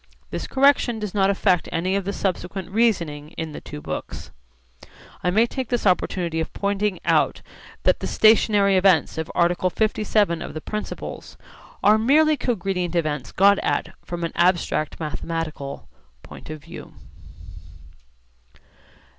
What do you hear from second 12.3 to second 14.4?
cogredient events got at from an